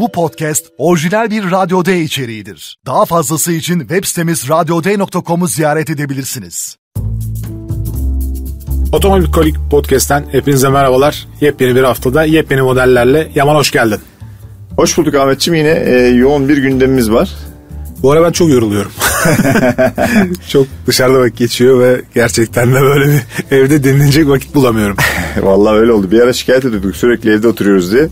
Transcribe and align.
Bu 0.00 0.12
podcast 0.12 0.66
orijinal 0.78 1.30
bir 1.30 1.50
Radyo 1.50 1.84
D 1.84 2.00
içeriğidir. 2.00 2.78
Daha 2.86 3.04
fazlası 3.04 3.52
için 3.52 3.80
web 3.80 4.04
sitemiz 4.04 4.48
radyoday.com'u 4.48 5.46
ziyaret 5.46 5.90
edebilirsiniz. 5.90 6.76
Otomobil 8.92 9.32
Kolik 9.32 9.56
Podcast'ten 9.70 10.24
hepinize 10.32 10.68
merhabalar. 10.68 11.26
Yepyeni 11.40 11.76
bir 11.76 11.82
haftada 11.82 12.24
yepyeni 12.24 12.62
modellerle 12.62 13.30
Yaman 13.34 13.54
hoş 13.54 13.70
geldin. 13.70 14.00
Hoş 14.76 14.98
bulduk 14.98 15.14
Ahmetciğim. 15.14 15.58
Yine 15.58 15.70
e, 15.70 15.92
yoğun 16.08 16.48
bir 16.48 16.56
gündemimiz 16.58 17.10
var. 17.10 17.30
Bu 18.02 18.12
ara 18.12 18.22
ben 18.22 18.32
çok 18.32 18.50
yoruluyorum. 18.50 18.90
çok 20.48 20.66
dışarıda 20.86 21.20
vakit 21.20 21.38
geçiyor 21.38 21.80
ve 21.80 22.02
gerçekten 22.14 22.74
de 22.74 22.80
böyle 22.80 23.04
bir 23.06 23.20
evde 23.56 23.84
dinlenecek 23.84 24.28
vakit 24.28 24.54
bulamıyorum. 24.54 24.96
Vallahi 25.42 25.76
öyle 25.76 25.92
oldu. 25.92 26.10
Bir 26.10 26.20
ara 26.20 26.32
şikayet 26.32 26.64
ediyorduk 26.64 26.96
sürekli 26.96 27.30
evde 27.30 27.48
oturuyoruz 27.48 27.92
diye. 27.92 28.08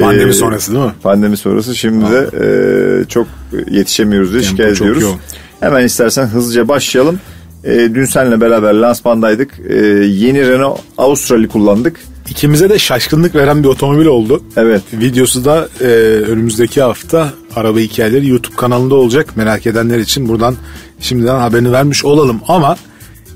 Pandemi 0.00 0.30
ee, 0.30 0.34
sonrası 0.34 0.72
değil 0.74 0.84
mi? 0.84 0.92
Pandemi 1.02 1.36
sonrası. 1.36 1.76
Şimdi 1.76 2.04
de 2.04 2.30
e, 2.40 3.04
çok 3.04 3.26
yetişemiyoruz 3.70 4.32
diye 4.32 4.42
Tempo 4.42 4.56
şikayet 4.56 4.76
ediyoruz. 4.76 5.02
Yoğun. 5.02 5.18
Hemen 5.60 5.84
istersen 5.84 6.26
hızlıca 6.26 6.68
başlayalım. 6.68 7.20
E, 7.64 7.94
dün 7.94 8.04
seninle 8.04 8.40
beraber 8.40 8.74
lansmandaydık. 8.74 9.60
E, 9.68 9.74
yeni 10.04 10.48
Renault 10.48 10.80
Avustral'i 10.98 11.48
kullandık. 11.48 12.00
İkimize 12.30 12.70
de 12.70 12.78
şaşkınlık 12.78 13.34
veren 13.34 13.62
bir 13.62 13.68
otomobil 13.68 14.06
oldu. 14.06 14.42
Evet. 14.56 14.82
Videosu 14.92 15.44
da 15.44 15.68
e, 15.80 15.84
önümüzdeki 16.28 16.82
hafta 16.82 17.30
araba 17.56 17.78
hikayeleri 17.78 18.28
YouTube 18.28 18.56
kanalında 18.56 18.94
olacak. 18.94 19.36
Merak 19.36 19.66
edenler 19.66 19.98
için 19.98 20.28
buradan 20.28 20.54
şimdiden 21.00 21.38
haberini 21.38 21.72
vermiş 21.72 22.04
olalım. 22.04 22.40
Ama 22.48 22.76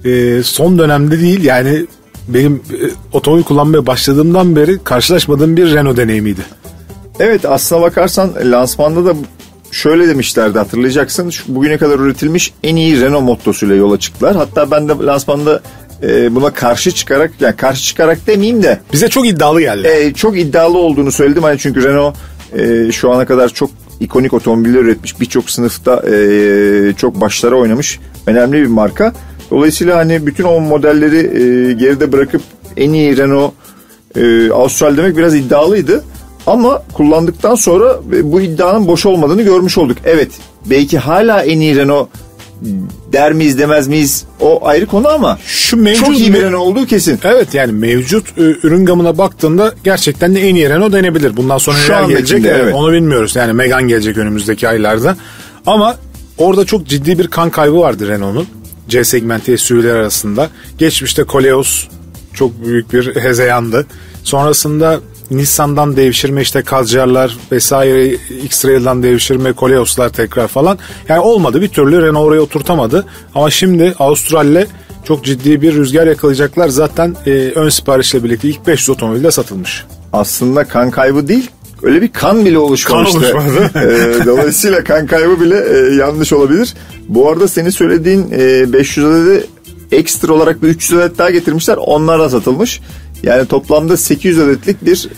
e, 0.05 0.43
son 0.43 0.79
dönemde 0.79 1.21
değil 1.21 1.45
yani 1.45 1.87
benim 2.29 2.55
e, 2.55 2.91
otomobil 3.13 3.43
kullanmaya 3.43 3.87
başladığımdan 3.87 4.57
beri 4.57 4.79
karşılaşmadığım 4.85 5.57
bir 5.57 5.75
Renault 5.75 5.97
deneyimiydi. 5.97 6.41
Evet 7.21 7.45
aslına 7.45 7.83
bakarsan 7.83 8.33
lansmanda 8.45 9.05
da 9.05 9.15
şöyle 9.73 10.09
demişlerdi 10.09 10.59
hatırlayacaksın. 10.59 11.31
Şu, 11.31 11.55
bugüne 11.55 11.79
kadar 11.79 11.99
üretilmiş 11.99 12.53
en 12.63 12.77
iyi 12.77 13.01
Renault 13.01 13.23
mottosuyla 13.23 13.77
yola 13.77 13.99
çıktılar. 13.99 14.37
Hatta 14.37 14.71
ben 14.71 14.89
de 14.89 14.93
lansmanda 14.93 15.63
e, 16.03 16.35
buna 16.35 16.51
karşı 16.51 16.91
çıkarak 16.91 17.31
yani 17.41 17.57
karşı 17.57 17.83
çıkarak 17.83 18.27
demeyeyim 18.27 18.63
de 18.63 18.81
bize 18.93 19.09
çok 19.09 19.27
iddialı 19.27 19.61
geldi. 19.61 19.89
E, 19.89 20.15
çok 20.15 20.39
iddialı 20.39 20.79
olduğunu 20.79 21.13
söyledim 21.13 21.43
hani 21.43 21.59
çünkü 21.59 21.85
Renault 21.85 22.17
e, 22.59 22.93
şu 22.93 23.11
ana 23.11 23.27
kadar 23.27 23.49
çok 23.49 23.71
ikonik 24.01 24.33
otomobiller 24.33 24.81
üretmiş. 24.81 25.21
Birçok 25.21 25.51
sınıfta 25.51 26.03
e, 26.11 26.93
çok 26.97 27.21
başlara 27.21 27.55
oynamış. 27.55 28.01
Önemli 28.27 28.53
bir 28.53 28.67
marka. 28.67 29.13
Dolayısıyla 29.51 29.97
hani 29.97 30.27
bütün 30.27 30.45
o 30.45 30.61
modelleri 30.61 31.17
e, 31.19 31.73
geride 31.73 32.13
bırakıp 32.13 32.43
en 32.77 32.93
iyi 32.93 33.17
Renault 33.17 33.53
e, 34.17 34.51
Austral 34.51 34.97
demek 34.97 35.17
biraz 35.17 35.35
iddialıydı. 35.35 36.05
Ama 36.47 36.83
kullandıktan 36.93 37.55
sonra 37.55 38.01
bu 38.23 38.41
iddianın 38.41 38.87
boş 38.87 39.07
olmadığını 39.07 39.43
görmüş 39.43 39.79
olduk. 39.79 39.97
Evet 40.05 40.31
belki 40.67 40.99
hala 40.99 41.43
en 41.43 41.61
iyi 41.61 41.77
Renault 41.77 42.09
der 43.13 43.33
miyiz 43.33 43.59
demez 43.59 43.89
miyiz 43.89 44.25
o 44.41 44.67
ayrı 44.67 44.87
konu 44.87 45.09
ama 45.09 45.39
şu 45.47 45.77
mevcut 45.77 46.07
çok 46.07 46.19
iyi 46.19 46.35
bir 46.35 46.43
Renault 46.43 46.67
olduğu 46.67 46.87
kesin. 46.87 47.19
Evet 47.25 47.55
yani 47.55 47.73
mevcut 47.73 48.39
e, 48.39 48.43
ürün 48.43 48.87
gamına 48.87 49.19
baktığında 49.19 49.75
gerçekten 49.85 50.35
de 50.35 50.49
en 50.49 50.55
iyi 50.55 50.71
Renault 50.71 50.93
denebilir. 50.93 51.37
Bundan 51.37 51.59
sonra 51.59 51.77
Şu 51.77 51.93
neler 51.93 52.09
gelecek 52.09 52.45
evet. 52.45 52.75
onu 52.75 52.93
bilmiyoruz. 52.93 53.37
Yani 53.37 53.53
Megane 53.53 53.89
gelecek 53.89 54.19
önümüzdeki 54.19 54.69
aylarda. 54.69 55.17
Ama 55.67 55.97
orada 56.39 56.65
çok 56.65 56.87
ciddi 56.87 57.19
bir 57.19 57.29
kan 57.29 57.51
kaybı 57.51 57.77
vardı 57.77 58.09
Renault'un. 58.09 58.47
C 58.89 59.05
segmenti 59.05 59.59
SUV'ler 59.59 59.95
arasında. 59.95 60.51
Geçmişte 60.79 61.25
Koleos 61.25 61.87
çok 62.35 62.65
büyük 62.65 62.93
bir 62.93 63.17
hezeyandı. 63.17 63.87
Sonrasında 64.25 65.01
Nissan'dan 65.31 65.97
devşirme 65.97 66.43
işte 66.43 66.63
Kadjarlar 66.63 67.37
vesaire 67.53 68.07
X-Trail'dan 68.45 69.03
devşirme 69.03 69.53
Koleos'lar 69.53 70.09
tekrar 70.09 70.49
falan. 70.49 70.79
Yani 71.09 71.21
olmadı 71.21 71.61
bir 71.61 71.69
türlü 71.69 72.03
Renault 72.03 72.27
oraya 72.27 72.41
oturtamadı. 72.41 73.07
Ama 73.35 73.51
şimdi 73.51 73.95
Avustralya'le 73.99 74.67
çok 75.05 75.25
ciddi 75.25 75.63
bir 75.63 75.75
rüzgar 75.75 76.07
yakalayacaklar. 76.07 76.69
Zaten 76.69 77.17
e, 77.27 77.31
ön 77.31 77.69
siparişle 77.69 78.25
birlikte 78.25 78.49
ilk 78.49 78.67
500 78.67 78.91
otomobil 78.91 79.25
de 79.25 79.31
satılmış. 79.31 79.85
Aslında 80.13 80.65
kan 80.65 80.91
kaybı 80.91 81.29
değil 81.29 81.51
öyle 81.83 82.03
bir 82.03 82.13
kan 82.13 82.45
bile 82.45 82.59
oluşmamıştı. 82.59 83.21
Kan 83.21 83.33
oluşmadı. 83.33 83.71
e, 84.23 84.27
dolayısıyla 84.27 84.85
kan 84.85 85.07
kaybı 85.07 85.41
bile 85.41 85.57
e, 85.57 85.95
yanlış 85.95 86.33
olabilir. 86.33 86.75
Bu 87.09 87.31
arada 87.31 87.49
senin 87.49 87.71
söylediğin 87.71 88.29
e, 88.33 88.73
500 88.73 89.07
adedi 89.07 89.47
ekstra 89.93 90.33
olarak 90.33 90.63
bir 90.63 90.69
300 90.69 91.01
adet 91.01 91.19
daha 91.19 91.31
getirmişler. 91.31 91.77
Onlar 91.77 92.21
da 92.21 92.31
satılmış. 92.31 92.81
Yani 93.23 93.47
toplamda 93.47 93.97
800 93.97 94.39
adetlik 94.39 94.85
bir 94.85 95.09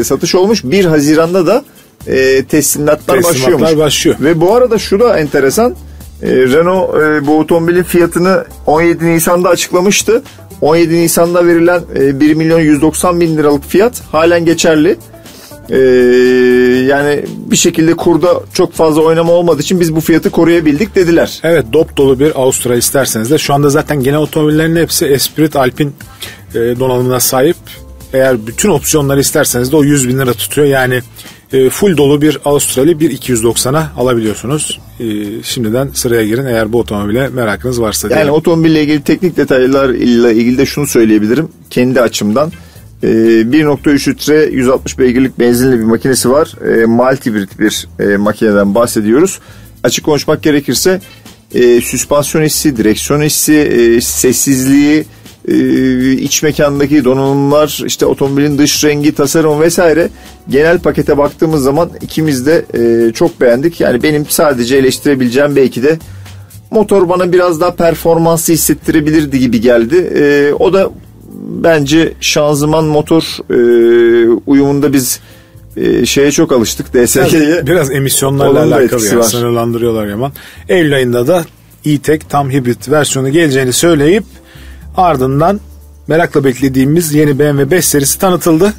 e, 0.00 0.04
satış 0.04 0.34
olmuş. 0.34 0.64
1 0.64 0.84
Haziran'da 0.84 1.46
da 1.46 1.64
e, 2.06 2.44
teslimatlar, 2.44 3.16
teslimatlar 3.16 3.24
başlıyormuş. 3.24 3.78
başlıyor. 3.78 4.16
Ve 4.20 4.40
bu 4.40 4.54
arada 4.54 4.78
şu 4.78 5.00
da 5.00 5.18
enteresan. 5.18 5.74
E, 6.22 6.28
Renault 6.30 6.94
e, 6.94 7.26
bu 7.26 7.38
otomobilin 7.38 7.82
fiyatını 7.82 8.44
17 8.66 9.06
Nisan'da 9.06 9.48
açıklamıştı. 9.48 10.22
17 10.60 10.94
Nisan'da 10.94 11.46
verilen 11.46 11.82
e, 11.96 12.20
1 12.20 12.34
milyon 12.34 12.60
190 12.60 13.20
bin 13.20 13.36
liralık 13.36 13.64
fiyat 13.64 14.00
halen 14.00 14.44
geçerli. 14.44 14.96
Ee, 15.70 15.76
yani 16.88 17.24
bir 17.36 17.56
şekilde 17.56 17.94
kurda 17.94 18.40
çok 18.52 18.72
fazla 18.72 19.02
oynama 19.02 19.32
olmadığı 19.32 19.62
için 19.62 19.80
biz 19.80 19.96
bu 19.96 20.00
fiyatı 20.00 20.30
koruyabildik 20.30 20.94
dediler. 20.94 21.40
Evet 21.42 21.64
dop 21.72 21.96
dolu 21.96 22.20
bir 22.20 22.40
Avustra 22.40 22.76
isterseniz 22.76 23.30
de 23.30 23.38
şu 23.38 23.54
anda 23.54 23.70
zaten 23.70 24.02
genel 24.02 24.18
otomobillerin 24.18 24.76
hepsi 24.76 25.06
Esprit 25.06 25.56
Alpine 25.56 25.90
e, 26.54 26.58
donanımına 26.80 27.20
sahip. 27.20 27.56
Eğer 28.12 28.46
bütün 28.46 28.68
opsiyonları 28.68 29.20
isterseniz 29.20 29.72
de 29.72 29.76
o 29.76 29.84
100 29.84 30.08
bin 30.08 30.18
lira 30.18 30.32
tutuyor. 30.32 30.66
Yani 30.66 31.00
e, 31.52 31.70
full 31.70 31.96
dolu 31.96 32.22
bir 32.22 32.38
Avustralya 32.44 32.92
1290'a 32.92 33.92
alabiliyorsunuz. 33.96 34.80
E, 35.00 35.04
şimdiden 35.42 35.90
sıraya 35.94 36.24
girin 36.24 36.46
eğer 36.46 36.72
bu 36.72 36.78
otomobile 36.78 37.28
merakınız 37.28 37.80
varsa. 37.80 38.08
Yani 38.08 38.14
diyelim. 38.14 38.32
otomobille 38.32 38.82
ilgili 38.82 39.02
teknik 39.02 39.36
detaylar 39.36 39.88
ile 39.88 40.34
ilgili 40.34 40.58
de 40.58 40.66
şunu 40.66 40.86
söyleyebilirim. 40.86 41.48
Kendi 41.70 42.00
açımdan 42.00 42.52
1.3 43.02 44.10
litre 44.10 44.44
160 44.52 44.98
beygirlik 44.98 45.38
benzinli 45.38 45.78
bir 45.78 45.84
makinesi 45.84 46.30
var. 46.30 46.54
E, 46.82 46.86
multibrit 46.86 47.58
bir 47.58 47.88
e, 48.00 48.16
makineden 48.16 48.74
bahsediyoruz. 48.74 49.38
Açık 49.84 50.04
konuşmak 50.04 50.42
gerekirse 50.42 51.00
e, 51.54 51.80
süspansiyon 51.80 52.44
hissi, 52.44 52.76
direksiyon 52.76 53.22
hissi, 53.22 53.54
e, 53.54 54.00
sessizliği, 54.00 55.04
e, 55.50 56.12
iç 56.12 56.42
mekandaki 56.42 57.04
donanımlar, 57.04 57.82
işte 57.86 58.06
otomobilin 58.06 58.58
dış 58.58 58.84
rengi, 58.84 59.14
tasarım 59.14 59.60
vesaire 59.60 60.08
genel 60.48 60.78
pakete 60.78 61.18
baktığımız 61.18 61.62
zaman 61.62 61.90
ikimiz 62.00 62.46
de 62.46 62.64
e, 62.74 63.12
çok 63.12 63.40
beğendik. 63.40 63.80
Yani 63.80 64.02
benim 64.02 64.26
sadece 64.28 64.76
eleştirebileceğim 64.76 65.56
belki 65.56 65.82
de 65.82 65.98
motor 66.70 67.08
bana 67.08 67.32
biraz 67.32 67.60
daha 67.60 67.74
performanslı 67.74 68.54
hissettirebilirdi 68.54 69.38
gibi 69.38 69.60
geldi. 69.60 69.96
E, 69.96 70.52
o 70.58 70.72
da 70.72 70.90
bence 71.48 72.12
şanzıman 72.20 72.84
motor 72.84 73.22
e, 73.50 74.28
uyumunda 74.46 74.92
biz 74.92 75.20
e, 75.76 76.06
şeye 76.06 76.30
çok 76.30 76.52
alıştık 76.52 76.94
DSG'ye. 76.94 77.24
Biraz, 77.32 77.66
biraz 77.66 77.90
emisyonlarla 77.90 78.62
alakalı 78.62 79.06
yani, 79.06 79.24
sınırlandırıyorlar 79.24 80.06
Yaman. 80.06 80.32
Eylül 80.68 80.94
ayında 80.94 81.26
da 81.26 81.44
e-Tech 81.84 82.20
tam 82.28 82.50
hibrit 82.50 82.90
versiyonu 82.90 83.28
geleceğini 83.28 83.72
söyleyip 83.72 84.24
ardından 84.96 85.60
merakla 86.08 86.44
beklediğimiz 86.44 87.14
yeni 87.14 87.38
BMW 87.38 87.70
5 87.70 87.84
serisi 87.84 88.18
tanıtıldı. 88.18 88.72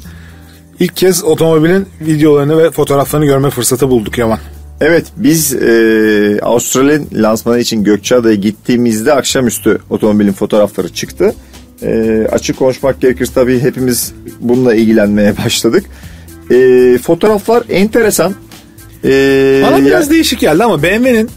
İlk 0.80 0.96
kez 0.96 1.24
otomobilin 1.24 1.86
videolarını 2.00 2.58
ve 2.58 2.70
fotoğraflarını 2.70 3.26
görme 3.26 3.50
fırsatı 3.50 3.88
bulduk 3.88 4.18
Yaman. 4.18 4.38
Evet 4.80 5.06
biz 5.16 5.54
e, 5.54 6.38
Avustralya 6.42 7.00
lansmanı 7.12 7.58
için 7.58 7.84
Gökçeada'ya 7.84 8.34
gittiğimizde 8.34 9.12
akşamüstü 9.14 9.78
otomobilin 9.90 10.32
fotoğrafları 10.32 10.88
çıktı. 10.88 11.34
E, 11.82 12.26
açık 12.32 12.58
konuşmak 12.58 13.00
gerekirse 13.00 13.32
tabii 13.34 13.60
hepimiz 13.60 14.12
bununla 14.40 14.74
ilgilenmeye 14.74 15.36
başladık. 15.44 15.84
E, 16.50 16.98
fotoğraflar 17.02 17.62
enteresan. 17.68 18.34
E, 19.04 19.62
Bana 19.66 19.84
biraz 19.84 20.06
ya... 20.06 20.12
değişik 20.12 20.40
geldi 20.40 20.64
ama 20.64 20.82
BMW'nin 20.82 21.30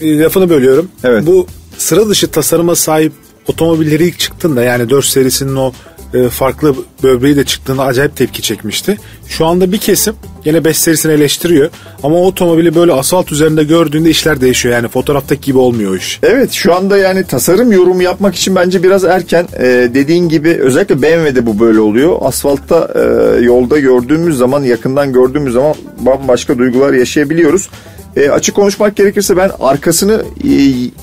e, 0.00 0.18
lafını 0.18 0.50
bölüyorum. 0.50 0.88
Evet. 1.04 1.26
Bu 1.26 1.46
sıra 1.78 2.08
dışı 2.08 2.30
tasarıma 2.30 2.74
sahip 2.74 3.12
otomobilleri 3.48 4.06
ilk 4.06 4.18
çıktığında 4.18 4.62
yani 4.62 4.90
4 4.90 5.04
serisinin 5.04 5.56
o 5.56 5.72
e, 6.14 6.28
farklı 6.28 6.74
böbreği 7.02 7.36
de 7.36 7.44
çıktığında 7.44 7.84
acayip 7.84 8.16
tepki 8.16 8.42
çekmişti. 8.42 8.98
Şu 9.28 9.46
anda 9.46 9.72
bir 9.72 9.78
kesim 9.78 10.14
yine 10.44 10.64
5 10.64 10.76
serisini 10.76 11.12
eleştiriyor 11.12 11.70
ama 12.02 12.16
o 12.16 12.26
otomobili 12.26 12.74
böyle 12.74 12.92
asfalt 12.92 13.32
üzerinde 13.32 13.64
gördüğünde 13.64 14.10
işler 14.10 14.40
değişiyor 14.40 14.74
yani 14.74 14.88
fotoğraftaki 14.88 15.40
gibi 15.40 15.58
olmuyor 15.58 15.96
iş. 15.96 16.20
Evet 16.22 16.52
şu 16.52 16.74
anda 16.74 16.98
yani 16.98 17.24
tasarım 17.24 17.72
yorumu 17.72 18.02
yapmak 18.02 18.34
için 18.34 18.56
bence 18.56 18.82
biraz 18.82 19.04
erken 19.04 19.46
ee, 19.58 19.90
dediğin 19.94 20.28
gibi 20.28 20.48
özellikle 20.48 21.02
BMW'de 21.02 21.46
bu 21.46 21.60
böyle 21.60 21.80
oluyor. 21.80 22.16
Asfaltta 22.20 22.88
e, 22.94 23.00
yolda 23.44 23.78
gördüğümüz 23.78 24.36
zaman 24.36 24.62
yakından 24.62 25.12
gördüğümüz 25.12 25.52
zaman 25.52 25.74
bambaşka 25.98 26.58
duygular 26.58 26.92
yaşayabiliyoruz. 26.92 27.68
E, 28.16 28.30
açık 28.30 28.54
konuşmak 28.54 28.96
gerekirse 28.96 29.36
ben 29.36 29.50
arkasını 29.60 30.22
e, 30.44 30.52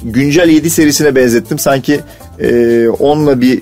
güncel 0.04 0.50
7 0.50 0.70
serisine 0.70 1.16
benzettim. 1.16 1.60
Sanki 1.60 2.00
e, 2.40 2.88
onunla 2.90 3.42
bir 3.42 3.62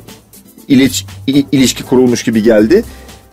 iliş, 0.68 1.06
ilişki 1.28 1.84
kurulmuş 1.84 2.24
gibi 2.24 2.44
geldi. 2.44 2.84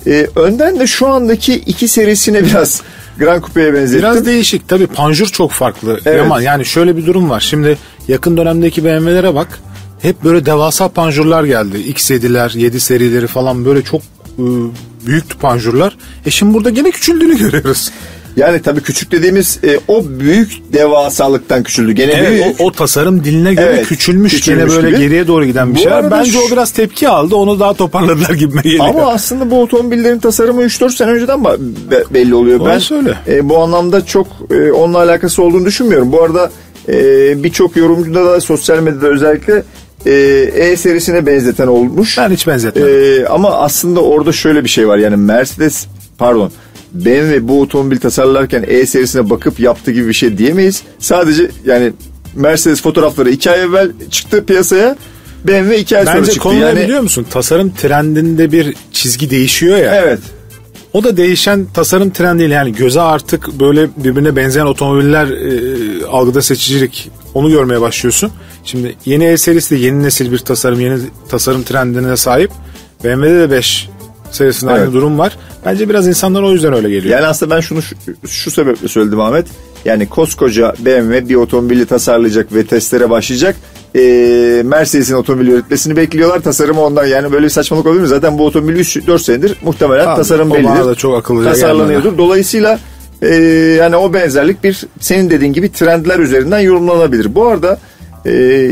E, 0.07 0.27
önden 0.37 0.81
de 0.81 0.87
şu 0.87 1.09
andaki 1.09 1.55
iki 1.55 1.89
serisine 1.89 2.45
biraz 2.45 2.83
Grand 3.19 3.43
Coupe'ye 3.43 3.75
benzettim. 3.75 3.99
Biraz 3.99 4.27
değişik. 4.27 4.69
Tabii 4.69 4.87
panjur 4.87 5.27
çok 5.27 5.51
farklı. 5.51 6.01
Evet. 6.07 6.21
Ama 6.21 6.43
yani 6.43 6.65
şöyle 6.65 6.97
bir 6.97 7.07
durum 7.07 7.31
var. 7.31 7.41
Şimdi 7.41 7.79
yakın 8.09 8.37
dönemdeki 8.37 8.85
BMW'lere 8.85 9.35
bak. 9.35 9.59
Hep 10.03 10.25
böyle 10.25 10.47
devasa 10.47 10.89
panjurlar 10.89 11.45
geldi. 11.45 11.77
X7'ler, 11.77 12.59
7 12.59 12.81
serileri 12.81 13.27
falan 13.27 13.65
böyle 13.65 13.83
çok 13.83 14.03
ıı, 14.39 14.71
büyük 15.07 15.41
panjurlar. 15.41 15.97
E 16.27 16.31
şimdi 16.31 16.55
burada 16.55 16.71
gene 16.71 16.91
küçüldüğünü 16.91 17.39
görüyoruz. 17.39 17.91
Yani 18.37 18.63
tabii 18.63 18.81
küçük 18.81 19.13
dediğimiz 19.13 19.59
e, 19.65 19.79
o 19.89 20.05
büyük 20.07 20.73
devasalıktan 20.73 21.63
küçüldü. 21.63 21.93
Gene 21.93 22.13
evet, 22.13 22.31
büyük. 22.31 22.61
O, 22.61 22.65
o 22.65 22.73
tasarım 22.73 23.25
diline 23.25 23.55
göre 23.55 23.73
evet, 23.75 23.87
küçülmüş, 23.87 24.33
küçülmüş 24.33 24.67
gene 24.67 24.77
böyle 24.77 24.91
gibi. 24.91 25.01
geriye 25.01 25.27
doğru 25.27 25.45
giden 25.45 25.71
bir 25.71 25.75
bu 25.75 25.83
şey. 25.83 25.93
Bence 26.11 26.39
o 26.39 26.51
biraz 26.53 26.71
tepki 26.71 27.09
aldı. 27.09 27.37
Onu 27.37 27.61
daha 27.61 27.75
toparladılar 27.75 28.35
gibi 28.35 28.63
geliyor. 28.63 28.87
Ama 28.89 29.13
aslında 29.13 29.51
bu 29.51 29.63
otomobillerin 29.63 30.19
tasarımı 30.19 30.63
3-4 30.63 30.97
sene 30.97 31.11
önceden 31.11 31.45
belli 32.11 32.35
oluyor. 32.35 32.67
Ben 32.67 32.79
söyle. 32.79 33.15
E, 33.29 33.49
bu 33.49 33.59
anlamda 33.59 34.07
çok 34.07 34.27
e, 34.51 34.73
onunla 34.73 34.99
alakası 34.99 35.43
olduğunu 35.43 35.65
düşünmüyorum. 35.65 36.13
Bu 36.13 36.23
arada 36.23 36.51
e, 36.89 36.95
birçok 37.43 37.77
yorumcuda 37.77 38.25
da 38.25 38.41
sosyal 38.41 38.79
medyada 38.79 39.07
özellikle 39.07 39.63
e, 40.07 40.13
e 40.55 40.77
serisine 40.77 41.27
benzeten 41.27 41.67
olmuş. 41.67 42.19
Ben 42.19 42.31
hiç 42.31 42.47
benzetmedim. 42.47 43.25
E, 43.25 43.27
ama 43.27 43.51
aslında 43.51 44.01
orada 44.01 44.33
şöyle 44.33 44.65
bir 44.65 44.69
şey 44.69 44.89
var. 44.89 44.99
Yani 44.99 45.17
Mercedes 45.17 45.87
pardon 46.19 46.53
BMW 46.95 47.49
bu 47.49 47.61
otomobil 47.61 47.97
tasarlarken 47.97 48.65
E 48.67 48.87
serisine 48.87 49.31
bakıp 49.31 49.61
yaptığı 49.61 49.93
gibi 49.93 50.09
bir 50.09 50.13
şey 50.13 50.39
diyemeyiz. 50.39 50.83
Sadece 50.99 51.51
yani 51.67 51.93
Mercedes 52.35 52.83
fotoğrafları 52.83 53.31
iki 53.31 53.51
ay 53.51 53.63
evvel 53.63 53.91
çıktı 54.11 54.45
piyasaya. 54.45 54.97
BMW 55.45 55.79
iki 55.79 55.99
ay 55.99 56.07
Bence 56.07 56.13
sonra 56.13 56.31
çıktı. 56.31 56.49
Bence 56.49 56.61
konu 56.61 56.69
yani... 56.69 56.81
biliyor 56.81 57.01
musun? 57.01 57.27
Tasarım 57.31 57.75
trendinde 57.75 58.53
bir 58.53 58.75
çizgi 58.93 59.31
değişiyor 59.31 59.79
ya. 59.79 59.95
Evet. 59.95 60.21
O 60.93 61.05
da 61.05 61.17
değişen 61.17 61.67
tasarım 61.75 62.11
trendiyle 62.11 62.55
yani 62.55 62.73
göze 62.73 63.01
artık 63.01 63.61
böyle 63.61 63.89
birbirine 63.97 64.37
benzeyen 64.37 64.67
otomobiller 64.67 65.27
e, 65.27 66.07
algıda 66.07 66.43
seçicilik 66.43 67.11
onu 67.35 67.51
görmeye 67.51 67.81
başlıyorsun. 67.81 68.31
Şimdi 68.65 68.97
yeni 69.05 69.25
E 69.25 69.39
serisi 69.39 69.77
de 69.77 69.79
yeni 69.79 70.03
nesil 70.03 70.33
bir 70.33 70.39
tasarım, 70.39 70.81
yeni 70.81 70.99
tasarım 71.29 71.63
trendine 71.63 72.17
sahip. 72.17 72.51
BMW'de 73.05 73.41
de 73.41 73.51
5 73.51 73.89
serisinde 74.35 74.71
evet. 74.71 74.83
aynı 74.83 74.93
durum 74.93 75.19
var. 75.19 75.39
Bence 75.67 75.89
biraz 75.89 76.09
insanlar 76.09 76.43
o 76.43 76.53
yüzden 76.53 76.75
öyle 76.75 76.91
geliyor. 76.91 77.15
Yani 77.15 77.27
aslında 77.27 77.55
ben 77.57 77.61
şunu 77.61 77.83
şu, 77.83 77.97
şu 78.29 78.51
sebeple 78.51 78.89
söyledim 78.89 79.21
Ahmet. 79.21 79.47
Yani 79.85 80.09
koskoca 80.09 80.75
BMW 80.79 81.29
bir 81.29 81.35
otomobili 81.35 81.87
tasarlayacak 81.87 82.55
ve 82.55 82.67
testlere 82.67 83.11
başlayacak. 83.11 83.57
Ee, 83.97 84.63
Mercedes'in 84.65 85.15
otomobil 85.15 85.47
üretmesini 85.49 85.97
bekliyorlar. 85.97 86.41
Tasarımı 86.41 86.81
ondan 86.81 87.07
yani 87.07 87.33
böyle 87.33 87.45
bir 87.45 87.51
saçmalık 87.51 87.87
olabilir 87.87 88.03
mi? 88.03 88.09
Zaten 88.09 88.39
bu 88.39 88.47
otomobil 88.47 88.77
3-4 88.77 89.19
senedir 89.19 89.57
muhtemelen 89.63 90.07
Abi, 90.07 90.17
tasarım 90.17 90.51
bellidir. 90.51 90.85
da 90.85 90.95
çok 90.95 91.19
akıllıca 91.19 91.51
Tasarlanıyordur. 91.51 92.09
Yani. 92.09 92.19
Dolayısıyla 92.19 92.79
e, 93.23 93.35
yani 93.79 93.97
o 93.97 94.15
benzerlik 94.15 94.65
bir 94.65 94.85
senin 95.01 95.31
dediğin 95.31 95.53
gibi 95.53 95.73
trendler 95.73 96.19
üzerinden 96.19 96.61
yorumlanabilir. 96.61 97.35
Bu 97.35 97.47
arada 97.47 97.79
e, 98.27 98.71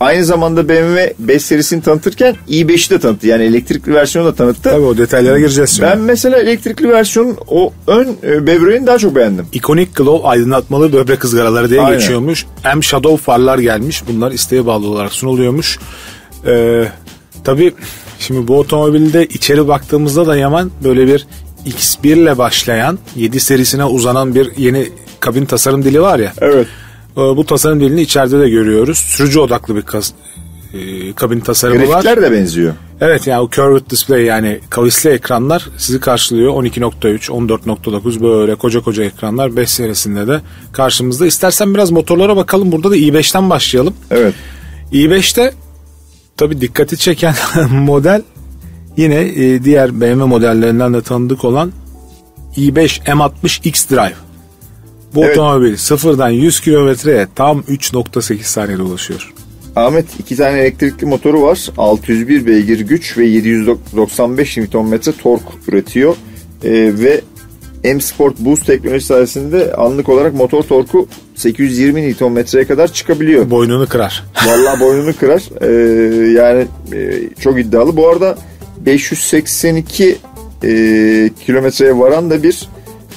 Aynı 0.00 0.24
zamanda 0.24 0.68
BMW 0.68 1.14
5 1.18 1.42
serisini 1.42 1.82
tanıtırken 1.82 2.36
i5'i 2.48 2.90
de 2.90 2.98
tanıttı. 3.00 3.26
Yani 3.26 3.44
elektrikli 3.44 3.94
versiyonu 3.94 4.28
da 4.28 4.34
tanıttı. 4.34 4.62
Tabii 4.62 4.84
o 4.84 4.96
detaylara 4.98 5.38
gireceğiz 5.38 5.70
şimdi. 5.70 5.82
Ben 5.82 5.98
mesela 5.98 6.38
elektrikli 6.38 6.88
versiyonun 6.88 7.36
o 7.48 7.72
ön 7.86 8.16
e, 8.22 8.46
böbreğini 8.46 8.86
daha 8.86 8.98
çok 8.98 9.16
beğendim. 9.16 9.46
Iconic 9.52 9.90
Glow 9.94 10.28
aydınlatmalı 10.28 10.92
böbrek 10.92 11.24
ızgaraları 11.24 11.70
diye 11.70 11.80
Aynen. 11.80 11.98
geçiyormuş. 11.98 12.46
M 12.76 12.82
Shadow 12.82 13.16
farlar 13.24 13.58
gelmiş. 13.58 14.02
Bunlar 14.08 14.32
isteğe 14.32 14.66
bağlı 14.66 14.88
olarak 14.88 15.12
sunuluyormuş. 15.12 15.78
Ee, 16.46 16.84
tabii 17.44 17.72
şimdi 18.18 18.48
bu 18.48 18.58
otomobilde 18.58 19.26
içeri 19.26 19.68
baktığımızda 19.68 20.26
da 20.26 20.36
Yaman 20.36 20.70
böyle 20.84 21.06
bir 21.06 21.26
X1 21.66 22.08
ile 22.08 22.38
başlayan 22.38 22.98
7 23.16 23.40
serisine 23.40 23.84
uzanan 23.84 24.34
bir 24.34 24.56
yeni 24.56 24.88
kabin 25.20 25.44
tasarım 25.44 25.84
dili 25.84 26.00
var 26.00 26.18
ya. 26.18 26.32
Evet. 26.40 26.66
Ee, 27.16 27.20
bu 27.20 27.46
tasarım 27.46 27.80
dilini 27.80 28.00
içeride 28.00 28.38
de 28.38 28.48
görüyoruz. 28.48 28.98
Sürücü 28.98 29.40
odaklı 29.40 29.76
bir 29.76 29.82
kas, 29.82 30.12
e, 30.74 31.12
kabin 31.12 31.40
tasarımı 31.40 31.78
Grafikler 31.78 31.96
var. 31.96 32.02
Grafikler 32.02 32.30
de 32.30 32.36
benziyor. 32.36 32.74
Evet 33.00 33.26
yani 33.26 33.40
o 33.40 33.50
curved 33.50 33.90
display 33.90 34.22
yani 34.22 34.60
kavisli 34.70 35.10
ekranlar 35.10 35.68
sizi 35.76 36.00
karşılıyor. 36.00 36.52
12.3, 36.52 37.28
14.9 37.28 38.22
böyle 38.22 38.54
koca 38.54 38.80
koca 38.80 39.04
ekranlar 39.04 39.56
5 39.56 39.70
serisinde 39.70 40.28
de 40.28 40.40
karşımızda. 40.72 41.26
İstersen 41.26 41.74
biraz 41.74 41.90
motorlara 41.90 42.36
bakalım. 42.36 42.72
Burada 42.72 42.90
da 42.90 42.96
i5'ten 42.96 43.50
başlayalım. 43.50 43.94
Evet. 44.10 44.34
i5'te 44.92 45.52
tabii 46.36 46.60
dikkati 46.60 46.96
çeken 46.96 47.34
model 47.70 48.22
yine 48.96 49.20
e, 49.20 49.64
diğer 49.64 50.00
BMW 50.00 50.24
modellerinden 50.24 50.94
de 50.94 51.02
tanıdık 51.02 51.44
olan 51.44 51.72
i5 52.56 53.02
M60 53.04 53.68
X-Drive. 53.68 54.23
Bu 55.14 55.24
evet. 55.24 55.38
otomobil 55.38 55.76
sıfırdan 55.76 56.30
100 56.30 56.60
kilometreye 56.60 57.26
tam 57.34 57.60
3.8 57.60 58.42
saniyede 58.42 58.82
ulaşıyor. 58.82 59.32
Ahmet 59.76 60.04
iki 60.18 60.36
tane 60.36 60.58
elektrikli 60.58 61.06
motoru 61.06 61.42
var. 61.42 61.68
601 61.78 62.46
beygir 62.46 62.80
güç 62.80 63.18
ve 63.18 63.26
795 63.26 64.56
Nm 64.56 64.98
tork 65.22 65.42
üretiyor. 65.68 66.16
Ee, 66.64 66.70
ve 66.72 67.20
M 67.84 68.00
Sport 68.00 68.38
Boost 68.38 68.66
teknolojisi 68.66 69.06
sayesinde 69.06 69.74
anlık 69.74 70.08
olarak 70.08 70.34
motor 70.34 70.62
torku 70.62 71.08
820 71.34 72.14
Nm'ye 72.20 72.64
kadar 72.64 72.92
çıkabiliyor. 72.92 73.50
Boynunu 73.50 73.86
kırar. 73.86 74.24
Vallahi 74.46 74.80
boynunu 74.80 75.16
kırar. 75.16 75.42
Ee, 75.60 76.32
yani 76.32 76.66
e, 76.92 77.28
çok 77.40 77.60
iddialı. 77.60 77.96
Bu 77.96 78.08
arada 78.08 78.38
582 78.86 80.16
e, 80.64 81.30
kilometreye 81.46 81.98
varan 81.98 82.30
da 82.30 82.42
bir 82.42 82.68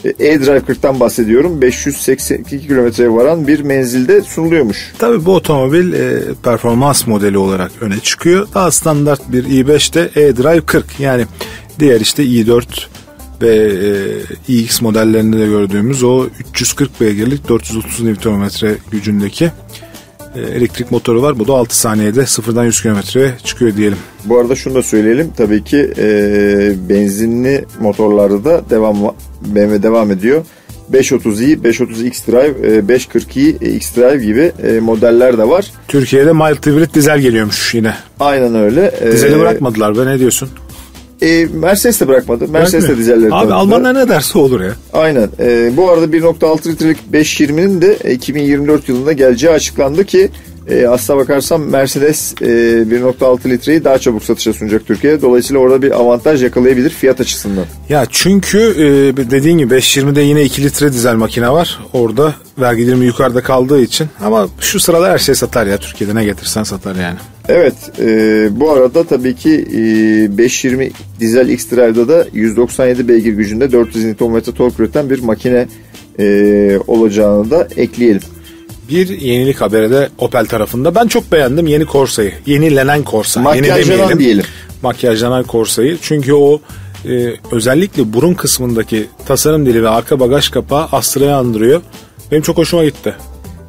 e-Drive 0.05 0.57
40'tan 0.57 0.99
bahsediyorum. 0.99 1.61
582 1.61 2.67
kilometreye 2.67 3.13
varan 3.13 3.47
bir 3.47 3.59
menzilde 3.59 4.21
sunuluyormuş. 4.21 4.93
Tabii 4.99 5.25
bu 5.25 5.35
otomobil 5.35 5.93
e, 5.93 6.19
performans 6.43 7.07
modeli 7.07 7.37
olarak 7.37 7.71
öne 7.81 7.99
çıkıyor. 7.99 8.47
Daha 8.53 8.71
standart 8.71 9.31
bir 9.31 9.43
i5'te 9.43 10.21
e-Drive 10.21 10.61
40 10.61 10.99
yani 10.99 11.25
diğer 11.79 12.01
işte 12.01 12.23
i4 12.23 12.63
ve 13.41 13.55
e, 14.47 14.53
iX 14.53 14.81
modellerinde 14.81 15.39
de 15.39 15.45
gördüğümüz 15.45 16.03
o 16.03 16.27
340 16.39 17.01
beygirlik 17.01 17.49
430 17.49 17.99
Nm 17.99 18.15
gücündeki 18.91 19.51
elektrik 20.39 20.91
motoru 20.91 21.21
var. 21.21 21.39
Bu 21.39 21.47
da 21.47 21.53
6 21.53 21.77
saniyede 21.79 22.25
sıfırdan 22.25 22.63
100 22.63 22.81
kilometreye 22.81 23.33
çıkıyor 23.43 23.75
diyelim. 23.75 23.97
Bu 24.25 24.39
arada 24.39 24.55
şunu 24.55 24.75
da 24.75 24.83
söyleyelim. 24.83 25.31
Tabii 25.37 25.63
ki 25.63 25.93
e, 25.97 26.89
benzinli 26.89 27.65
motorlarda 27.79 28.45
da 28.45 28.69
devam 28.69 28.97
BMW 29.41 29.83
devam 29.83 30.11
ediyor. 30.11 30.45
530i, 30.91 31.63
530 31.63 32.03
X-Drive, 32.03 32.79
540i 32.79 33.75
X-Drive 33.75 34.25
gibi 34.25 34.51
e, 34.67 34.79
modeller 34.79 35.37
de 35.37 35.49
var. 35.49 35.71
Türkiye'de 35.87 36.33
mild 36.33 36.65
hibrit 36.65 36.93
dizel 36.93 37.19
geliyormuş 37.19 37.73
yine. 37.73 37.93
Aynen 38.19 38.55
öyle. 38.55 38.93
Dizeli 39.11 39.35
ee, 39.35 39.39
bırakmadılar 39.39 39.97
be 39.97 40.05
ne 40.05 40.19
diyorsun? 40.19 40.49
E, 41.21 41.47
Mercedes 41.53 42.01
de 42.01 42.07
bırakmadı. 42.07 42.47
Mercedes 42.47 42.87
de 42.87 42.97
dizelleri 42.97 43.33
Abi 43.33 43.53
Almanlar 43.53 43.93
ne 43.93 44.09
derse 44.09 44.39
olur 44.39 44.61
ya. 44.61 44.71
Aynen. 44.93 45.29
E, 45.39 45.77
bu 45.77 45.91
arada 45.91 46.05
1.6 46.05 46.69
litrelik 46.69 46.97
520'nin 47.13 47.81
de 47.81 47.97
2024 48.13 48.89
yılında 48.89 49.13
geleceği 49.13 49.51
açıklandı 49.51 50.05
ki 50.05 50.29
e, 50.69 50.87
aslına 50.87 51.17
bakarsam 51.19 51.61
Mercedes 51.61 52.33
e, 52.41 52.45
1.6 52.45 53.49
litreyi 53.49 53.83
daha 53.83 53.99
çabuk 53.99 54.23
satışa 54.23 54.53
sunacak 54.53 54.85
Türkiye'de. 54.85 55.21
Dolayısıyla 55.21 55.61
orada 55.61 55.81
bir 55.81 55.91
avantaj 55.91 56.43
yakalayabilir 56.43 56.89
fiyat 56.89 57.21
açısından. 57.21 57.65
Ya 57.89 58.05
çünkü 58.11 58.59
e, 58.59 59.31
dediğin 59.31 59.57
gibi 59.57 59.73
520'de 59.73 60.21
yine 60.21 60.43
2 60.43 60.63
litre 60.63 60.93
dizel 60.93 61.15
makine 61.15 61.49
var. 61.49 61.79
Orada 61.93 62.33
vergi 62.59 62.87
dilimi 62.87 63.05
yukarıda 63.05 63.41
kaldığı 63.41 63.81
için. 63.81 64.07
Ama 64.21 64.47
şu 64.59 64.79
sırada 64.79 65.09
her 65.09 65.17
şey 65.17 65.35
satar 65.35 65.65
ya 65.65 65.77
Türkiye'de 65.77 66.15
ne 66.15 66.23
getirsen 66.23 66.63
satar 66.63 66.95
yani. 66.95 67.17
Evet 67.49 67.75
e, 67.99 68.49
bu 68.59 68.71
arada 68.71 69.03
tabii 69.03 69.35
ki 69.35 69.65
e, 69.73 70.37
520 70.37 70.91
dizel 71.19 71.49
X-Drive'da 71.49 72.07
da 72.07 72.25
197 72.33 73.07
beygir 73.07 73.33
gücünde 73.33 73.71
400 73.71 74.05
Nm 74.05 74.41
tork 74.41 74.79
üreten 74.79 75.09
bir 75.09 75.19
makine 75.19 75.67
e, 76.19 76.79
olacağını 76.87 77.51
da 77.51 77.67
ekleyelim. 77.77 78.21
Bir 78.89 79.09
yenilik 79.09 79.61
haberi 79.61 79.91
de 79.91 80.09
Opel 80.17 80.45
tarafında. 80.45 80.95
Ben 80.95 81.07
çok 81.07 81.31
beğendim 81.31 81.67
yeni 81.67 81.85
Corsa'yı. 81.85 82.33
Yenilenen 82.45 83.03
Corsa. 83.03 83.41
Makyajlanan 83.41 84.09
Yeni 84.09 84.19
diyelim. 84.19 84.43
Makyajlanan 84.81 85.45
Corsa'yı. 85.49 85.97
Çünkü 86.01 86.33
o 86.33 86.61
e, 87.05 87.33
özellikle 87.51 88.13
burun 88.13 88.33
kısmındaki 88.33 89.07
tasarım 89.25 89.65
dili 89.65 89.83
ve 89.83 89.89
arka 89.89 90.19
bagaj 90.19 90.49
kapağı 90.49 90.87
Astra'yı 90.91 91.35
andırıyor. 91.35 91.81
Benim 92.31 92.43
çok 92.43 92.57
hoşuma 92.57 92.85
gitti. 92.85 93.15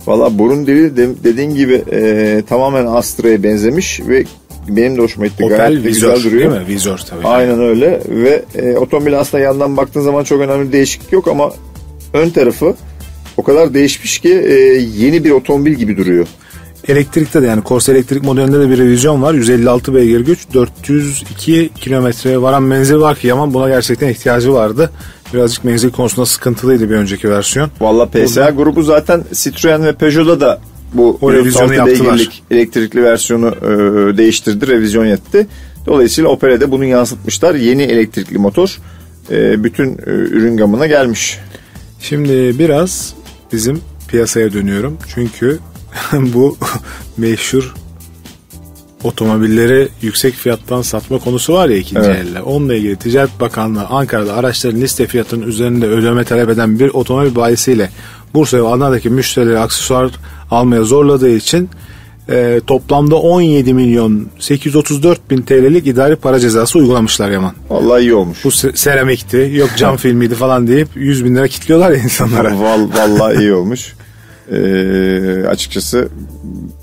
Valla 0.08 0.38
burun 0.38 0.66
dili 0.66 0.96
de, 0.96 1.08
dediğin 1.24 1.54
gibi 1.54 1.82
e, 1.92 2.42
tamamen 2.48 2.86
Astra'ya 2.86 3.42
benzemiş 3.42 4.00
ve 4.08 4.24
benim 4.68 4.96
de 4.96 5.00
hoşuma 5.00 5.26
gitti. 5.26 5.44
Opel 5.44 5.56
Gayet 5.56 5.84
vizör, 5.84 6.14
güzel 6.14 6.30
duruyor. 6.30 6.52
değil 6.52 6.62
mi? 6.62 6.68
Vizör 6.68 6.98
tabii. 6.98 7.26
Aynen 7.26 7.60
öyle 7.60 8.00
ve 8.08 8.44
e, 8.54 8.76
otomobil 8.76 9.18
aslında 9.18 9.42
yandan 9.42 9.76
baktığın 9.76 10.00
zaman 10.00 10.24
çok 10.24 10.40
önemli 10.40 10.72
değişiklik 10.72 11.12
yok 11.12 11.28
ama 11.28 11.52
ön 12.12 12.30
tarafı 12.30 12.74
o 13.36 13.42
kadar 13.42 13.74
değişmiş 13.74 14.18
ki 14.18 14.32
e, 14.32 14.54
yeni 14.98 15.24
bir 15.24 15.30
otomobil 15.30 15.72
gibi 15.72 15.96
duruyor. 15.96 16.26
elektrikte 16.88 17.42
de 17.42 17.46
yani 17.46 17.62
Corsa 17.66 17.92
elektrik 17.92 18.22
modelinde 18.22 18.60
de 18.60 18.70
bir 18.70 18.78
revizyon 18.78 19.22
var. 19.22 19.34
156 19.34 19.94
beygir 19.94 20.20
güç, 20.20 20.38
402 20.54 21.70
kilometreye 21.80 22.42
varan 22.42 22.62
menzil 22.62 22.96
var 22.96 23.16
ki 23.16 23.26
Yaman 23.26 23.54
buna 23.54 23.68
gerçekten 23.68 24.08
ihtiyacı 24.08 24.52
vardı. 24.52 24.90
Birazcık 25.34 25.64
menzil 25.64 25.90
konusunda 25.90 26.26
sıkıntılıydı 26.26 26.90
bir 26.90 26.94
önceki 26.94 27.30
versiyon. 27.30 27.70
Valla 27.80 28.06
PSA 28.06 28.40
Burada... 28.40 28.50
grubu 28.50 28.82
zaten 28.82 29.24
Citroen 29.32 29.84
ve 29.84 29.92
Peugeot'da 29.92 30.40
da 30.40 30.60
bu 30.94 31.18
o 31.20 31.32
revizyonu 31.32 31.74
yaptılar. 31.74 32.42
elektrikli 32.50 33.02
versiyonu 33.02 33.46
e, 33.48 33.68
değiştirdi, 34.16 34.66
revizyon 34.66 35.06
etti. 35.06 35.46
Dolayısıyla 35.86 36.30
Opel'e 36.30 36.70
bunu 36.70 36.84
yansıtmışlar. 36.84 37.54
Yeni 37.54 37.82
elektrikli 37.82 38.38
motor 38.38 38.78
e, 39.30 39.64
bütün 39.64 39.92
e, 39.92 40.00
ürün 40.06 40.56
gamına 40.56 40.86
gelmiş. 40.86 41.38
Şimdi 42.00 42.58
biraz 42.58 43.14
bizim 43.52 43.80
piyasaya 44.08 44.52
dönüyorum. 44.52 44.98
Çünkü 45.14 45.58
bu 46.12 46.56
meşhur 47.16 47.74
otomobilleri 49.04 49.88
yüksek 50.02 50.34
fiyattan 50.34 50.82
satma 50.82 51.18
konusu 51.18 51.54
var 51.54 51.68
ya 51.68 51.76
ikinci 51.76 52.06
evet. 52.06 52.26
elle. 52.26 52.42
Onunla 52.42 52.74
ilgili 52.74 52.96
Ticaret 52.96 53.40
Bakanlığı 53.40 53.86
Ankara'da 53.86 54.34
araçların 54.34 54.80
liste 54.80 55.06
fiyatının 55.06 55.46
üzerinde 55.46 55.86
ödeme 55.86 56.24
talep 56.24 56.48
eden 56.48 56.78
bir 56.78 56.88
otomobil 56.88 57.36
bayisiyle 57.36 57.90
Bursa 58.34 58.58
ve 58.58 58.68
Adana'daki 58.68 59.10
müşterileri 59.10 59.58
aksesuar 59.58 60.10
almaya 60.50 60.82
zorladığı 60.82 61.36
için 61.36 61.70
e, 62.30 62.60
toplamda 62.66 63.16
17 63.16 63.74
milyon 63.74 64.28
834 64.38 65.30
bin 65.30 65.42
TL'lik 65.42 65.86
idari 65.86 66.16
para 66.16 66.40
cezası 66.40 66.78
uygulamışlar 66.78 67.30
Yaman. 67.30 67.52
Vallahi 67.70 68.00
iyi 68.00 68.14
olmuş. 68.14 68.44
Bu 68.44 68.50
seramikti 68.50 69.50
yok 69.54 69.70
cam 69.76 69.96
filmiydi 69.96 70.34
falan 70.34 70.66
deyip 70.66 70.88
100 70.94 71.24
bin 71.24 71.34
lira 71.34 71.48
kilitliyorlar 71.48 71.90
ya 71.90 71.98
insanlara. 71.98 72.58
Vallahi 72.60 73.38
iyi 73.38 73.54
olmuş. 73.54 73.94
Ee, 74.52 75.44
açıkçası 75.48 76.08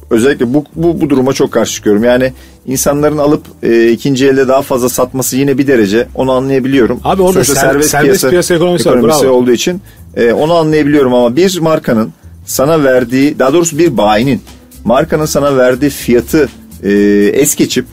özellikle 0.10 0.54
bu, 0.54 0.66
bu, 0.76 1.02
bu 1.02 1.10
duruma 1.10 1.34
çok 1.34 1.52
karşı 1.52 1.74
çıkıyorum. 1.74 2.04
Yani 2.04 2.34
insanların 2.66 3.18
alıp 3.18 3.42
e, 3.64 3.92
ikinci 3.92 4.28
elde 4.28 4.48
daha 4.48 4.62
fazla 4.62 4.90
satması 4.90 5.38
yine 5.38 5.58
bir 5.58 5.68
derece 5.68 6.08
onu 6.16 6.32
anlayabiliyorum. 6.32 7.00
Abi 7.04 7.22
orada 7.22 7.44
ser, 7.44 7.56
serbest, 7.56 7.90
serbest 7.90 8.22
piyasa, 8.22 8.30
piyasa 8.30 8.56
ekonomisi, 8.56 8.90
ekonomisi 8.90 9.28
olduğu 9.28 9.52
için 9.52 9.82
e, 10.16 10.32
onu 10.32 10.54
anlayabiliyorum 10.54 11.14
ama 11.14 11.36
bir 11.36 11.60
markanın 11.60 12.14
sana 12.46 12.84
verdiği 12.84 13.40
daha 13.40 13.54
doğrusu 13.54 13.78
bir 13.78 13.98
bayinin 13.98 14.42
markanın 14.84 15.26
sana 15.26 15.58
verdiği 15.58 15.90
fiyatı 15.90 16.50
e, 16.84 16.92
es 17.34 17.56
geçip 17.56 17.86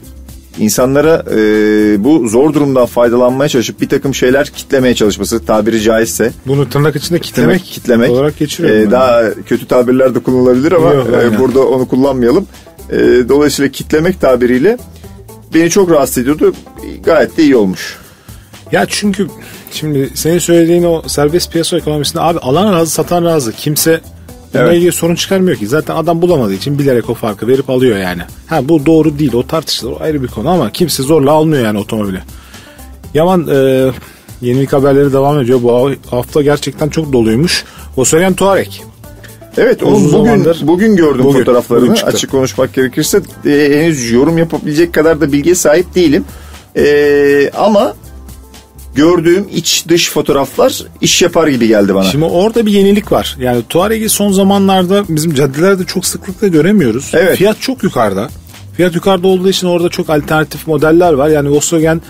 insanlara 0.59 1.25
e, 1.31 1.37
bu 2.05 2.29
zor 2.29 2.55
durumdan 2.55 2.87
faydalanmaya 2.87 3.49
çalışıp 3.49 3.81
bir 3.81 3.89
takım 3.89 4.15
şeyler 4.15 4.47
kitlemeye 4.47 4.95
çalışması 4.95 5.47
tabiri 5.47 5.81
caizse. 5.81 6.33
Bunu 6.47 6.69
tırnak 6.69 6.97
içinde 6.97 7.19
kitlemek, 7.19 7.65
kitlemek 7.65 8.11
olarak 8.11 8.39
geçiriyorum. 8.39 8.89
E, 8.89 8.91
daha 8.91 9.35
kötü 9.35 9.67
tabirler 9.67 10.15
de 10.15 10.19
kullanılabilir 10.19 10.73
ama 10.73 10.95
Yok, 10.95 11.09
e, 11.09 11.39
burada 11.39 11.67
onu 11.67 11.89
kullanmayalım. 11.89 12.47
E, 12.91 12.99
dolayısıyla 13.29 13.71
kitlemek 13.71 14.21
tabiriyle 14.21 14.79
beni 15.55 15.71
çok 15.71 15.91
rahatsız 15.91 16.19
ediyordu. 16.19 16.55
Gayet 17.05 17.37
de 17.37 17.43
iyi 17.43 17.57
olmuş. 17.57 17.97
Ya 18.73 18.87
çünkü 18.89 19.27
şimdi 19.73 20.11
senin 20.15 20.39
söylediğin 20.39 20.85
o 20.85 21.03
serbest 21.07 21.53
piyasa 21.53 21.77
ekonomisinde 21.77 22.23
abi 22.23 22.39
alan 22.39 22.73
razı 22.73 22.91
satan 22.91 23.25
razı. 23.25 23.53
Kimse 23.53 24.01
Bununla 24.55 24.67
evet. 24.67 24.77
ilgili 24.77 24.93
sorun 24.93 25.15
çıkarmıyor 25.15 25.57
ki. 25.57 25.67
Zaten 25.67 25.97
adam 25.97 26.23
bulamadığı 26.23 26.55
için 26.55 26.79
bilerek 26.79 27.11
o 27.11 27.15
farkı 27.15 27.49
verip 27.49 27.71
alıyor 27.71 27.99
yani. 27.99 28.23
Ha 28.47 28.69
bu 28.69 28.87
doğru 28.87 29.19
değil 29.19 29.33
o 29.33 29.47
tartışılır 29.47 29.93
o 29.93 29.97
ayrı 30.01 30.23
bir 30.23 30.29
konu 30.29 30.49
ama 30.49 30.73
kimse 30.73 31.03
zorla 31.03 31.33
almıyor 31.33 31.65
yani 31.65 31.79
otomobili. 31.79 32.19
Yaman 33.15 33.49
e, 33.49 33.91
yenilik 34.41 34.73
haberleri 34.73 35.13
devam 35.13 35.41
ediyor. 35.41 35.63
Bu 35.63 35.93
hafta 36.11 36.43
gerçekten 36.43 36.89
çok 36.89 37.13
doluymuş. 37.13 37.65
Volkswagen 37.97 38.35
Touareg. 38.35 38.73
Evet 39.57 39.83
onu 39.83 39.95
bugün 39.95 40.09
zamandır, 40.09 40.61
bugün 40.63 40.97
gördüm 40.97 41.25
bugün, 41.25 41.39
fotoğraflarını. 41.39 41.91
Bugün 41.91 42.03
açık 42.03 42.31
konuşmak 42.31 42.75
gerekirse 42.75 43.21
e, 43.47 43.51
henüz 43.51 44.11
yorum 44.11 44.39
yapabilecek 44.39 44.93
kadar 44.95 45.21
da 45.21 45.33
bilgiye 45.33 45.55
sahip 45.55 45.95
değilim. 45.95 46.25
E, 46.77 47.51
ama 47.51 47.95
gördüğüm 48.95 49.49
iç 49.55 49.85
dış 49.89 50.11
fotoğraflar 50.11 50.83
iş 51.01 51.23
yapar 51.23 51.49
gibi 51.49 51.69
geldi 51.69 51.95
bana. 51.95 52.05
Şimdi 52.05 52.25
orada 52.25 52.67
bir 52.67 52.73
yenilik 52.73 53.13
var. 53.13 53.37
Yani 53.41 53.63
Tuareg'i 53.69 54.09
son 54.09 54.33
zamanlarda 54.33 55.05
bizim 55.09 55.35
caddelerde 55.35 55.85
çok 55.85 56.07
sıklıkla 56.07 56.49
göremiyoruz. 56.49 57.11
Evet. 57.15 57.37
Fiyat 57.37 57.61
çok 57.61 57.83
yukarıda. 57.83 58.29
Fiyat 58.77 58.95
yukarıda 58.95 59.29
olduğu 59.29 59.49
için 59.49 59.67
orada 59.67 59.89
çok 59.89 60.11
alternatif 60.11 60.67
modeller 60.67 61.13
var. 61.13 61.29
Yani 61.29 61.51
Volkswagen 61.51 62.01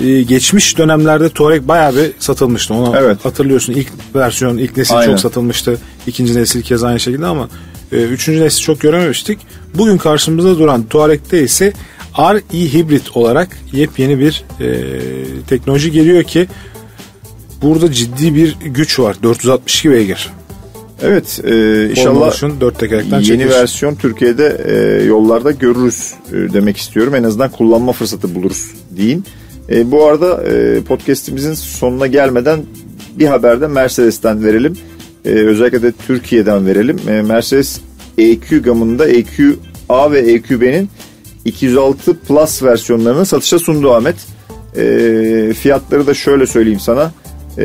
e, 0.00 0.22
geçmiş 0.22 0.78
dönemlerde 0.78 1.28
Touareg 1.28 1.68
bayağı 1.68 1.96
bir 1.96 2.12
satılmıştı. 2.18 2.74
Onu 2.74 2.96
evet. 2.96 3.24
hatırlıyorsun. 3.24 3.72
İlk 3.72 3.88
versiyon, 4.14 4.58
ilk 4.58 4.76
nesil 4.76 4.96
Aynen. 4.96 5.10
çok 5.10 5.20
satılmıştı. 5.20 5.78
İkinci 6.06 6.36
nesil 6.36 6.62
kez 6.62 6.84
aynı 6.84 7.00
şekilde 7.00 7.26
ama 7.26 7.48
e, 7.92 7.96
üçüncü 7.96 8.40
nesil 8.40 8.62
çok 8.62 8.80
görememiştik. 8.80 9.38
Bugün 9.74 9.98
karşımızda 9.98 10.58
duran 10.58 10.82
Touareg'de 10.82 11.42
ise 11.42 11.72
RE 12.18 12.58
hibrit 12.58 13.16
olarak 13.16 13.48
yepyeni 13.72 14.18
bir 14.18 14.44
e, 14.60 14.66
teknoloji 15.48 15.90
geliyor 15.90 16.22
ki 16.22 16.46
burada 17.62 17.92
ciddi 17.92 18.34
bir 18.34 18.56
güç 18.64 18.98
var. 18.98 19.16
462 19.22 19.90
beygir. 19.90 20.30
Evet 21.02 21.40
e, 21.44 21.90
inşallah 21.90 22.60
4 22.60 22.78
tekerlekten 22.78 23.20
yeni 23.20 23.26
çekiş. 23.26 23.56
versiyon 23.56 23.94
Türkiye'de 23.94 24.62
e, 24.66 25.04
yollarda 25.04 25.50
görürüz 25.50 26.14
e, 26.32 26.52
demek 26.52 26.76
istiyorum. 26.76 27.14
En 27.14 27.22
azından 27.22 27.50
kullanma 27.50 27.92
fırsatı 27.92 28.34
buluruz 28.34 28.70
deyin. 28.90 29.24
E, 29.70 29.90
bu 29.90 30.04
arada 30.04 30.44
e, 30.44 30.80
podcastimizin 30.80 31.54
sonuna 31.54 32.06
gelmeden 32.06 32.60
bir 33.18 33.26
haber 33.26 33.60
de 33.60 33.66
Mercedes'ten 33.66 34.44
verelim. 34.44 34.76
E, 35.24 35.28
özellikle 35.28 35.82
de 35.82 35.92
Türkiye'den 36.06 36.66
verelim. 36.66 36.96
E, 37.08 37.22
Mercedes 37.22 37.80
EQ 38.18 38.62
gamında 38.62 39.08
EQ 39.08 39.56
A 39.88 40.12
ve 40.12 40.18
EQB'nin 40.18 40.88
206 41.48 42.18
Plus 42.18 42.62
versiyonlarını 42.62 43.26
satışa 43.26 43.58
sundu 43.58 43.92
Ahmet. 43.92 44.16
E, 44.76 45.52
fiyatları 45.52 46.06
da 46.06 46.14
şöyle 46.14 46.46
söyleyeyim 46.46 46.80
sana. 46.80 47.12
E, 47.58 47.64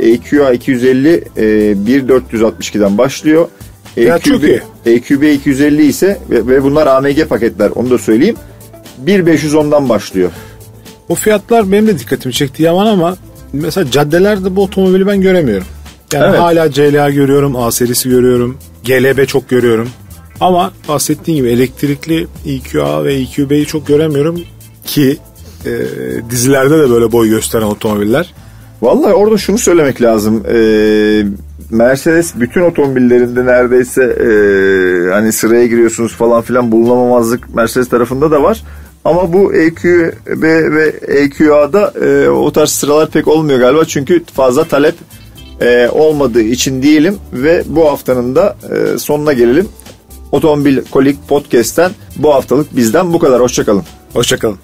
EQA 0.00 0.52
250 0.52 1.24
e, 1.36 1.42
1462'den 1.72 2.98
başlıyor. 2.98 3.48
Ya 3.96 4.16
EQB. 4.16 4.44
EQB 4.86 5.22
250 5.22 5.86
ise 5.86 6.18
ve, 6.30 6.46
ve 6.46 6.62
bunlar 6.62 6.86
AMG 6.86 7.28
paketler 7.28 7.70
onu 7.74 7.90
da 7.90 7.98
söyleyeyim. 7.98 8.36
1510'dan 9.06 9.88
başlıyor. 9.88 10.30
Bu 11.08 11.14
fiyatlar 11.14 11.72
benim 11.72 11.86
de 11.86 11.98
dikkatimi 11.98 12.34
çekti 12.34 12.62
Yaman 12.62 12.86
ama 12.86 13.16
mesela 13.52 13.90
caddelerde 13.90 14.56
bu 14.56 14.62
otomobili 14.62 15.06
ben 15.06 15.20
göremiyorum. 15.20 15.66
Yani 16.12 16.26
evet. 16.28 16.40
hala 16.40 16.70
CLA 16.70 17.10
görüyorum, 17.10 17.56
A 17.56 17.70
serisi 17.70 18.08
görüyorum, 18.08 18.58
GLB 18.84 19.26
çok 19.26 19.48
görüyorum. 19.48 19.88
Ama 20.40 20.72
bahsettiğim 20.88 21.36
gibi 21.36 21.52
elektrikli 21.52 22.26
EQA 22.46 23.04
ve 23.04 23.14
EQB'yi 23.14 23.66
çok 23.66 23.86
göremiyorum 23.86 24.40
ki 24.84 25.18
e, 25.66 25.70
dizilerde 26.30 26.78
de 26.78 26.90
böyle 26.90 27.12
boy 27.12 27.28
gösteren 27.28 27.66
otomobiller. 27.66 28.34
Vallahi 28.82 29.12
orada 29.12 29.38
şunu 29.38 29.58
söylemek 29.58 30.02
lazım. 30.02 30.42
Ee, 30.48 31.24
Mercedes 31.70 32.32
bütün 32.40 32.60
otomobillerinde 32.60 33.46
neredeyse 33.46 34.02
e, 34.02 34.26
hani 35.12 35.32
sıraya 35.32 35.66
giriyorsunuz 35.66 36.12
falan 36.12 36.42
filan 36.42 36.72
bulunamamazlık 36.72 37.54
Mercedes 37.54 37.88
tarafında 37.88 38.30
da 38.30 38.42
var. 38.42 38.62
Ama 39.04 39.32
bu 39.32 39.54
EQB 39.54 40.42
ve 40.74 40.94
EQA'da 41.08 41.92
e, 42.06 42.28
o 42.28 42.52
tarz 42.52 42.70
sıralar 42.70 43.10
pek 43.10 43.28
olmuyor 43.28 43.58
galiba. 43.58 43.84
Çünkü 43.84 44.24
fazla 44.24 44.64
talep 44.64 44.94
e, 45.60 45.88
olmadığı 45.88 46.42
için 46.42 46.82
diyelim 46.82 47.16
ve 47.32 47.62
bu 47.66 47.90
haftanın 47.90 48.34
da 48.34 48.56
e, 48.70 48.98
sonuna 48.98 49.32
gelelim. 49.32 49.68
Otomobil 50.34 50.78
Kolik 50.90 51.28
Podcast'ten 51.28 51.90
bu 52.16 52.34
haftalık 52.34 52.76
bizden 52.76 53.12
bu 53.12 53.18
kadar. 53.18 53.40
Hoşçakalın. 53.40 53.84
Hoşçakalın. 54.12 54.52